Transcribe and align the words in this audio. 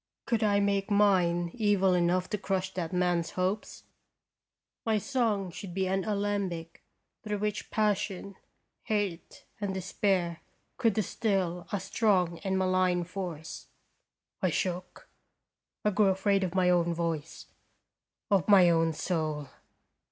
Could 0.25 0.41
I 0.41 0.59
make 0.59 0.89
mine 0.89 1.51
evil 1.53 1.93
enough 1.93 2.27
to 2.31 2.37
crush 2.39 2.73
that 2.73 2.91
man's 2.91 3.29
hopes? 3.37 3.83
My 4.83 4.97
song 4.97 5.51
should 5.51 5.75
be 5.75 5.85
an 5.87 6.05
alembic 6.05 6.81
through 7.23 7.37
which 7.37 7.69
passion, 7.69 8.35
hate, 8.85 9.45
and 9.59 9.75
despair 9.75 10.41
could 10.77 10.93
distill 10.93 11.67
a 11.71 11.79
strong 11.79 12.39
and 12.39 12.57
malign 12.57 13.03
force. 13.03 13.67
I 14.41 14.49
shook. 14.49 15.07
I 15.85 15.91
grew 15.91 16.07
afraid 16.07 16.43
of 16.43 16.55
my 16.55 16.71
own 16.71 16.95
voice, 16.95 17.45
of 18.31 18.47
my 18.49 18.71
own 18.71 18.93
soul. 18.93 19.49